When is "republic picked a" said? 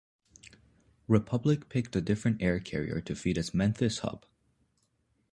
1.07-2.01